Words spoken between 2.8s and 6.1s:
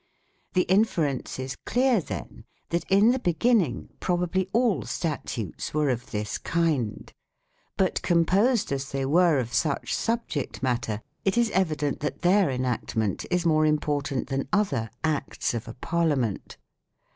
in the beginning, probably all statutes were of